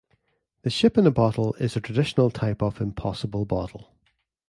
[0.63, 3.93] The ship in a bottle is a traditional type of impossible bottle.